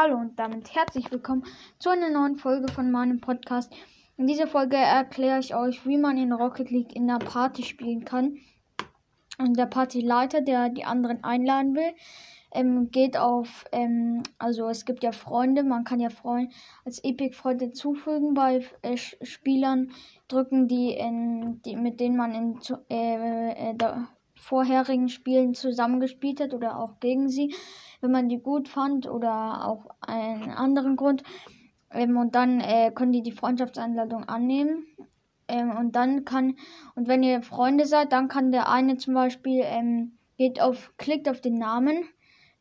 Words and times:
Hallo 0.00 0.16
und 0.16 0.38
damit 0.38 0.76
herzlich 0.76 1.10
willkommen 1.10 1.42
zu 1.80 1.90
einer 1.90 2.08
neuen 2.08 2.36
Folge 2.36 2.72
von 2.72 2.92
meinem 2.92 3.20
Podcast. 3.20 3.74
In 4.16 4.28
dieser 4.28 4.46
Folge 4.46 4.76
erkläre 4.76 5.40
ich 5.40 5.56
euch, 5.56 5.84
wie 5.86 5.98
man 5.98 6.16
in 6.16 6.32
Rocket 6.32 6.70
League 6.70 6.94
in 6.94 7.08
der 7.08 7.18
Party 7.18 7.64
spielen 7.64 8.04
kann. 8.04 8.38
Und 9.38 9.58
der 9.58 9.66
Partyleiter, 9.66 10.40
der 10.40 10.68
die 10.68 10.84
anderen 10.84 11.24
einladen 11.24 11.74
will, 11.74 11.92
ähm, 12.52 12.92
geht 12.92 13.16
auf, 13.16 13.64
ähm, 13.72 14.22
also 14.38 14.68
es 14.68 14.84
gibt 14.84 15.02
ja 15.02 15.10
Freunde, 15.10 15.64
man 15.64 15.82
kann 15.82 15.98
ja 15.98 16.10
Freunde 16.10 16.54
als 16.84 17.02
Epic-Freunde 17.02 17.72
zufügen 17.72 18.34
bei 18.34 18.64
äh, 18.82 18.96
Spielern, 18.96 19.90
drücken 20.28 20.68
die, 20.68 20.92
in, 20.92 21.60
die, 21.62 21.74
mit 21.74 21.98
denen 21.98 22.16
man 22.16 22.36
in 22.36 22.60
äh, 22.88 23.70
äh, 23.70 23.74
vorherigen 24.38 25.08
Spielen 25.08 25.54
zusammengespielt 25.54 26.40
hat 26.40 26.54
oder 26.54 26.78
auch 26.78 27.00
gegen 27.00 27.28
sie 27.28 27.54
wenn 28.00 28.10
man 28.10 28.28
die 28.28 28.38
gut 28.38 28.68
fand 28.68 29.08
oder 29.08 29.66
auch 29.66 29.86
einen 30.00 30.50
anderen 30.50 30.96
Grund. 30.96 31.22
Ähm, 31.90 32.16
und 32.16 32.34
dann 32.34 32.60
äh, 32.60 32.90
können 32.94 33.12
die 33.12 33.22
die 33.22 33.32
Freundschaftseinladung 33.32 34.24
annehmen. 34.28 34.86
Ähm, 35.48 35.70
und 35.76 35.96
dann 35.96 36.24
kann, 36.24 36.56
und 36.94 37.08
wenn 37.08 37.22
ihr 37.22 37.42
Freunde 37.42 37.86
seid, 37.86 38.12
dann 38.12 38.28
kann 38.28 38.52
der 38.52 38.68
eine 38.68 38.98
zum 38.98 39.14
Beispiel, 39.14 39.62
ähm, 39.64 40.18
geht 40.36 40.60
auf, 40.60 40.92
klickt 40.98 41.28
auf 41.28 41.40
den 41.40 41.54
Namen, 41.54 42.04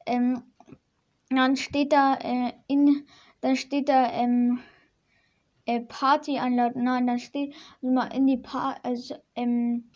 ähm, 0.05 0.43
dann 1.29 1.57
steht 1.57 1.91
da 1.91 2.15
äh, 2.15 2.53
in, 2.67 3.05
dann 3.41 3.57
steht 3.57 3.89
da, 3.89 4.09
ähm, 4.11 4.59
äh, 5.65 5.81
Party 5.81 6.39
einladen, 6.39 6.85
nein, 6.85 7.05
dann 7.05 7.19
steht 7.19 7.53
also 7.83 7.93
mal 7.93 8.07
in 8.15 8.25
die 8.25 8.37
pa 8.37 8.77
also, 8.83 9.15
ähm, 9.35 9.89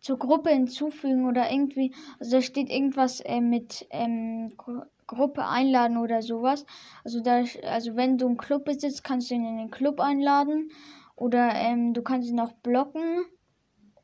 zur 0.00 0.18
Gruppe 0.18 0.50
hinzufügen 0.50 1.26
oder 1.26 1.50
irgendwie, 1.50 1.94
also 2.18 2.36
da 2.36 2.42
steht 2.42 2.70
irgendwas 2.70 3.20
äh, 3.20 3.40
mit 3.40 3.86
ähm, 3.90 4.52
Gruppe 5.06 5.46
einladen 5.46 5.96
oder 5.96 6.22
sowas. 6.22 6.64
Also 7.04 7.20
da, 7.20 7.42
also 7.64 7.96
wenn 7.96 8.18
du 8.18 8.26
einen 8.26 8.36
Club 8.36 8.64
besitzt, 8.64 9.02
kannst 9.02 9.30
du 9.30 9.34
ihn 9.34 9.44
in 9.44 9.56
den 9.56 9.70
Club 9.70 10.00
einladen 10.00 10.70
oder 11.16 11.50
ähm, 11.54 11.94
du 11.94 12.02
kannst 12.02 12.28
ihn 12.28 12.38
auch 12.38 12.52
blocken, 12.52 13.24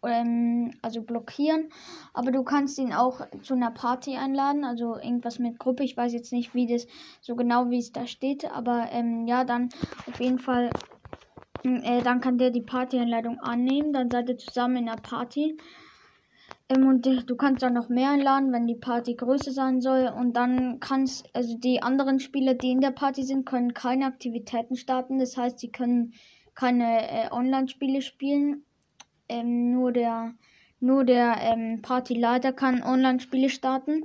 ähm, 0.03 0.72
also 0.83 1.03
blockieren. 1.03 1.69
Aber 2.12 2.33
du 2.33 2.42
kannst 2.42 2.78
ihn 2.78 2.92
auch 2.92 3.20
zu 3.42 3.55
einer 3.55 3.70
Party 3.70 4.17
einladen, 4.17 4.65
also 4.65 4.97
irgendwas 4.97 5.39
mit 5.39 5.59
Gruppe. 5.59 5.84
Ich 5.84 5.97
weiß 5.97 6.12
jetzt 6.12 6.33
nicht, 6.33 6.55
wie 6.55 6.67
das 6.67 6.87
so 7.20 7.37
genau 7.37 7.70
wie 7.70 7.78
es 7.78 7.92
da 7.92 8.06
steht, 8.06 8.50
aber 8.50 8.89
ähm, 8.91 9.27
ja, 9.27 9.45
dann 9.45 9.69
auf 10.09 10.20
jeden 10.20 10.39
Fall. 10.39 10.70
Äh, 11.65 12.03
dann 12.03 12.20
kann 12.20 12.39
der 12.39 12.51
die 12.51 12.62
Party-Einladung 12.62 13.41
annehmen. 13.41 13.93
Dann 13.93 14.11
seid 14.11 14.29
ihr 14.29 14.39
zusammen 14.39 14.77
in 14.77 14.87
der 14.87 14.97
Party. 14.97 15.57
Ähm, 16.69 16.87
und 16.87 17.06
du 17.06 17.37
kannst 17.37 17.62
dann 17.62 17.75
noch 17.75 17.89
mehr 17.89 18.11
einladen, 18.11 18.53
wenn 18.53 18.67
die 18.67 18.75
Party 18.75 19.15
größer 19.15 19.53
sein 19.53 19.81
soll. 19.81 20.12
Und 20.15 20.34
dann 20.34 20.79
kannst, 20.81 21.34
also 21.34 21.56
die 21.56 21.83
anderen 21.83 22.21
Spieler, 22.21 22.55
die 22.55 22.71
in 22.71 22.81
der 22.81 22.91
Party 22.91 23.23
sind, 23.23 23.47
können 23.47 23.75
keine 23.75 24.06
Aktivitäten 24.06 24.77
starten. 24.77 25.19
Das 25.19 25.37
heißt, 25.37 25.59
sie 25.59 25.71
können 25.71 26.12
keine 26.55 27.11
äh, 27.11 27.31
Online-Spiele 27.31 28.03
spielen. 28.03 28.65
Ähm, 29.28 29.73
nur 29.73 29.93
der, 29.93 30.34
nur 30.81 31.05
der 31.05 31.37
ähm, 31.41 31.81
Partyleiter 31.81 32.53
kann 32.53 32.83
Online-Spiele 32.83 33.49
starten. 33.49 34.05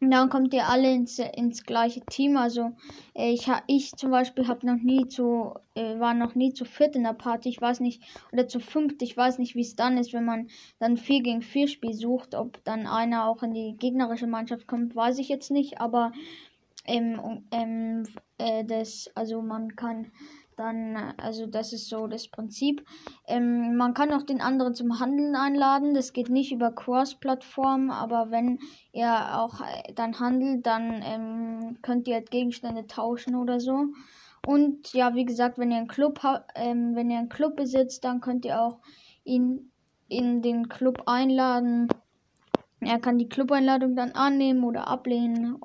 Und 0.00 0.12
dann 0.12 0.28
kommt 0.28 0.54
ihr 0.54 0.68
alle 0.68 0.92
ins, 0.92 1.18
ins 1.18 1.64
gleiche 1.64 2.00
Team. 2.02 2.36
Also 2.36 2.72
äh, 3.14 3.32
ich, 3.32 3.48
ich 3.66 3.92
zum 3.96 4.10
Beispiel 4.12 4.46
habe 4.46 4.64
noch 4.64 4.80
nie 4.80 5.08
zu, 5.08 5.54
äh, 5.74 5.98
war 5.98 6.14
noch 6.14 6.36
nie 6.36 6.54
zu 6.54 6.64
viert 6.64 6.94
in 6.94 7.02
der 7.02 7.14
Party. 7.14 7.48
Ich 7.48 7.60
weiß 7.60 7.80
nicht, 7.80 8.02
oder 8.32 8.46
zu 8.46 8.60
fünft. 8.60 9.02
Ich 9.02 9.16
weiß 9.16 9.38
nicht, 9.38 9.56
wie 9.56 9.62
es 9.62 9.74
dann 9.74 9.98
ist, 9.98 10.12
wenn 10.12 10.24
man 10.24 10.48
dann 10.78 10.96
4 10.96 11.22
gegen 11.22 11.42
4 11.42 11.66
Spiel 11.66 11.94
sucht. 11.94 12.36
Ob 12.36 12.62
dann 12.64 12.86
einer 12.86 13.26
auch 13.26 13.42
in 13.42 13.52
die 13.52 13.76
gegnerische 13.76 14.28
Mannschaft 14.28 14.68
kommt, 14.68 14.94
weiß 14.94 15.18
ich 15.18 15.28
jetzt 15.28 15.50
nicht. 15.50 15.80
Aber 15.80 16.12
ähm, 16.84 17.42
ähm, 17.50 18.04
äh, 18.38 18.64
das, 18.64 19.10
also 19.14 19.42
man 19.42 19.74
kann 19.74 20.12
dann, 20.58 20.96
also 21.16 21.46
das 21.46 21.72
ist 21.72 21.88
so 21.88 22.06
das 22.06 22.28
Prinzip. 22.28 22.84
Ähm, 23.26 23.76
man 23.76 23.94
kann 23.94 24.12
auch 24.12 24.22
den 24.22 24.40
anderen 24.40 24.74
zum 24.74 24.98
Handeln 24.98 25.36
einladen. 25.36 25.94
Das 25.94 26.12
geht 26.12 26.28
nicht 26.28 26.52
über 26.52 26.72
Cross-Plattform, 26.72 27.90
aber 27.90 28.30
wenn 28.30 28.58
ihr 28.92 29.38
auch 29.38 29.60
äh, 29.60 29.92
dann 29.94 30.18
handelt, 30.18 30.66
dann 30.66 31.02
ähm, 31.04 31.78
könnt 31.82 32.08
ihr 32.08 32.14
halt 32.14 32.30
Gegenstände 32.30 32.86
tauschen 32.86 33.36
oder 33.36 33.60
so. 33.60 33.86
Und 34.46 34.92
ja, 34.92 35.14
wie 35.14 35.24
gesagt, 35.24 35.58
wenn 35.58 35.70
ihr 35.70 35.78
einen 35.78 35.88
Club 35.88 36.20
ähm, 36.54 36.94
wenn 36.94 37.10
ihr 37.10 37.18
einen 37.18 37.28
Club 37.28 37.56
besitzt, 37.56 38.04
dann 38.04 38.20
könnt 38.20 38.44
ihr 38.44 38.60
auch 38.60 38.78
ihn 39.24 39.70
in 40.08 40.42
den 40.42 40.68
Club 40.68 41.02
einladen. 41.06 41.88
Er 42.80 42.98
kann 42.98 43.18
die 43.18 43.28
Club-Einladung 43.28 43.96
dann 43.96 44.12
annehmen 44.12 44.64
oder 44.64 44.86
ablehnen, 44.86 45.58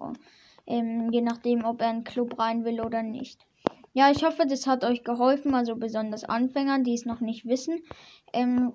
ähm, 0.66 1.10
je 1.12 1.22
nachdem, 1.22 1.64
ob 1.64 1.82
er 1.82 1.92
in 1.92 1.98
den 1.98 2.04
Club 2.04 2.40
rein 2.40 2.66
will 2.66 2.82
oder 2.82 3.04
nicht. 3.04 3.46
Ja, 3.94 4.10
ich 4.10 4.24
hoffe, 4.24 4.46
das 4.48 4.66
hat 4.66 4.84
euch 4.84 5.04
geholfen, 5.04 5.54
also 5.54 5.76
besonders 5.76 6.24
Anfängern, 6.24 6.84
die 6.84 6.96
es 6.96 7.06
noch 7.06 7.22
nicht 7.22 7.46
wissen. 7.46 7.84
Ähm, 8.34 8.74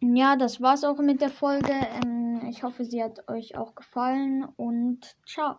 ja, 0.00 0.36
das 0.36 0.60
war's 0.60 0.84
auch 0.84 0.98
mit 0.98 1.20
der 1.20 1.30
Folge. 1.30 1.72
Ähm, 1.72 2.46
ich 2.48 2.62
hoffe, 2.62 2.84
sie 2.84 3.02
hat 3.02 3.28
euch 3.28 3.56
auch 3.56 3.74
gefallen 3.74 4.44
und 4.56 5.16
ciao. 5.26 5.56